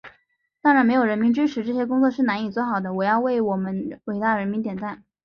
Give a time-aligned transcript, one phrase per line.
[0.63, 5.03] 当然，没有人民支持，这些工作是难以做好的，我要为我们伟大的人民点赞。